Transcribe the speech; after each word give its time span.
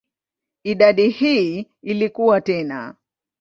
Idadi 0.63 1.09
hii 1.09 1.67
ilikua 1.81 2.41
tena. 2.41 2.95